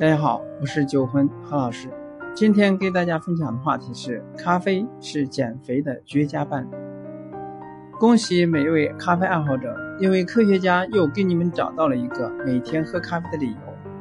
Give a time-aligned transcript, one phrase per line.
[0.00, 1.88] 大家好，我是九魂何老师。
[2.32, 6.68] 今天给大家分享的话题是：咖啡是减肥的绝佳伴侣。
[7.98, 13.58] 恭喜每一位咖啡爱好者，因为科学家又给你们找到了一个每天喝咖啡的理由，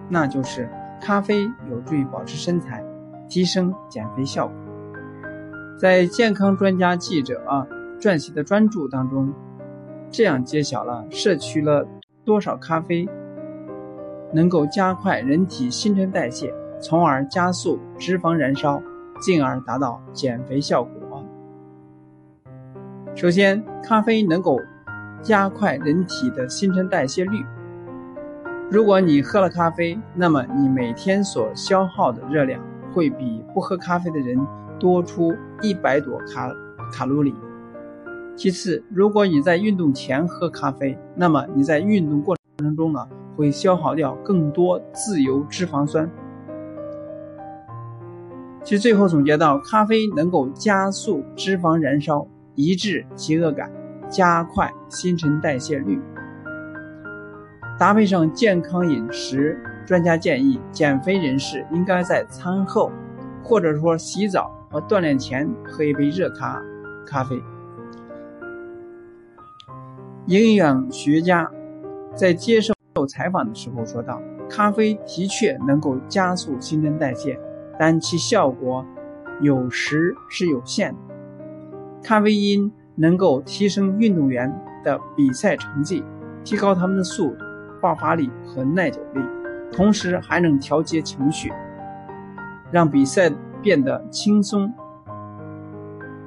[0.07, 0.69] 那就是
[1.01, 2.85] 咖啡有助于保持身材，
[3.27, 4.55] 提升减肥效果。
[5.79, 7.65] 在健康专家记者啊
[7.99, 9.33] 撰写的专著当中，
[10.11, 11.87] 这样揭晓了摄取了
[12.23, 13.09] 多少咖啡。
[14.33, 18.81] 能够加快人体新陈代谢，从而加速脂肪燃烧，
[19.21, 20.91] 进而达到减肥效果。
[23.15, 24.59] 首先，咖啡能够
[25.23, 27.43] 加快人体的新陈代谢率。
[28.69, 32.61] 如果你喝了咖啡，那么你每天所消耗的热量
[32.93, 34.37] 会比不喝咖啡的人
[34.79, 36.51] 多出一百多卡
[36.93, 37.33] 卡路里。
[38.35, 43.07] 其次，如果你在运动前喝咖啡，那么你在运动过程中呢？
[43.37, 46.09] 会消耗掉更多自由脂肪酸。
[48.63, 53.71] 其实最后总结到，咖啡能够加速脂肪燃烧，抑制饥饿感，
[54.09, 56.01] 加快新陈代谢率。
[57.79, 62.91] 搭配上健康饮食，专家建议减肥人士应该在餐后，
[63.41, 66.61] 或者说洗澡和锻炼前喝一杯热咖
[67.05, 67.41] 咖啡。
[70.25, 71.49] 营养学家
[72.13, 72.76] 在接受。
[72.97, 77.39] 受采访的时候说到，咖啡的确能够加速新陈代谢，
[77.77, 78.83] 但其效果
[79.39, 81.15] 有时是有限的。
[82.01, 84.51] 咖啡因能够提升运动员
[84.83, 86.03] 的比赛成绩，
[86.43, 87.45] 提高他们的速度、
[87.79, 89.21] 爆发力和耐久力，
[89.71, 91.53] 同时还能调节情绪，
[92.71, 94.73] 让比赛变得轻松。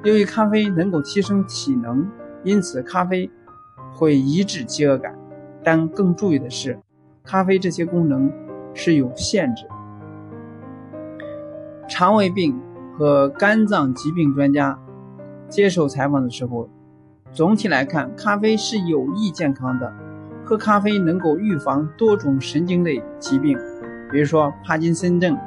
[0.05, 2.09] 由于咖啡能够提升体能，
[2.45, 3.29] 因此咖啡
[3.93, 5.13] 会抑制饥饿感。
[5.63, 6.79] 但更注意的是，
[7.23, 8.31] 咖啡这些功能
[8.73, 9.71] 是有限制的。
[11.87, 12.59] 肠胃病
[12.97, 14.79] 和肝脏疾病专家
[15.49, 16.69] 接受采访的时候，
[17.31, 19.93] 总体来看，咖啡是有益健康的。
[20.43, 23.57] 喝咖啡能够预防多种神经类疾病，
[24.11, 25.37] 比如说帕金森症、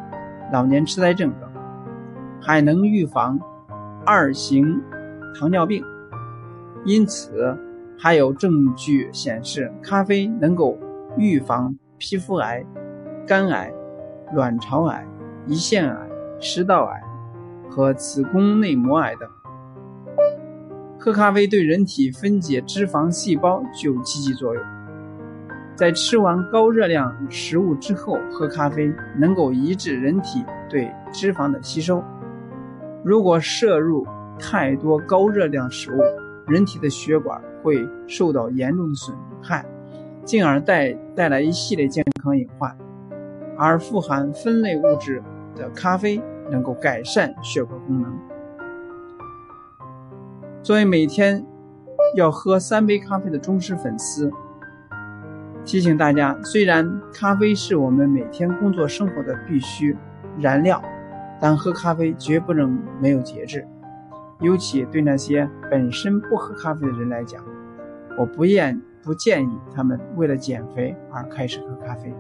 [0.53, 1.51] 老年痴呆症等，
[2.41, 3.39] 还能预防
[4.07, 4.81] 二型
[5.39, 5.85] 糖尿病。
[6.85, 7.59] 因此。
[7.99, 10.79] 还有证据显示，咖啡能够
[11.17, 12.65] 预防皮肤癌、
[13.27, 13.73] 肝癌、
[14.35, 15.07] 卵巢癌、
[15.47, 16.09] 胰腺癌、
[16.41, 17.03] 食道癌
[17.71, 19.29] 和子宫内膜癌等。
[20.99, 24.63] 喝咖啡对人体分解脂肪细胞具有积极作用。
[25.77, 32.03] 在吃完高热量食物之后喝咖啡，能够抑制人体对脂肪的吸收。
[33.05, 34.07] 如果摄入
[34.39, 36.01] 太多高热量食物，
[36.47, 39.65] 人体的血管会受到严重的损害，
[40.25, 42.77] 进而带带来一系列健康隐患。
[43.57, 45.23] 而富含酚类物质
[45.55, 48.13] 的咖啡能够改善血管功能。
[50.63, 51.47] 作为每天
[52.17, 54.31] 要喝三杯咖啡的忠实粉丝，
[55.65, 59.97] 提醒大家：虽然咖啡是我们每天工作生活的必须
[60.41, 60.83] 燃料，
[61.41, 63.67] 但喝咖啡绝不能没有节制。
[64.41, 67.43] 尤其对那些本身不喝咖啡的人来讲，
[68.19, 72.13] 我不愿不建议他们为了减肥而开始喝咖啡。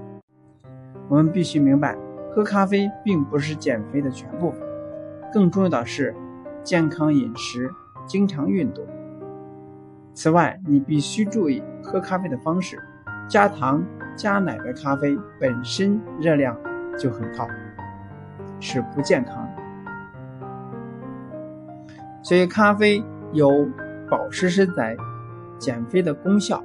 [1.08, 1.96] 我们必须明白，
[2.32, 4.54] 喝咖啡并不是减肥的全部，
[5.32, 6.14] 更重要的是
[6.62, 7.70] 健康饮食、
[8.06, 8.84] 经常运动。
[10.14, 12.78] 此外，你必须注意喝咖啡的方式，
[13.28, 13.84] 加糖、
[14.16, 16.56] 加奶的咖啡本身热量
[16.96, 17.46] 就很高，
[18.60, 19.53] 是不健康的。
[22.24, 23.50] 所以，咖啡有
[24.10, 24.96] 保持身材、
[25.58, 26.64] 减肥的功效，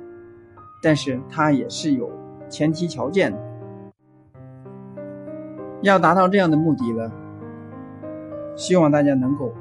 [0.82, 2.10] 但是它也是有
[2.50, 3.38] 前提条件的。
[5.82, 7.12] 要达到这样的目的呢，
[8.56, 9.54] 希望大家能够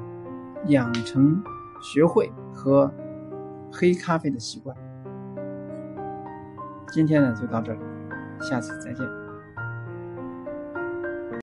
[0.67, 1.43] 养成、
[1.81, 2.89] 学会喝
[3.69, 4.75] 黑咖啡的习惯。
[6.93, 7.79] 今天呢，就到这里，
[8.39, 9.28] 下次再见。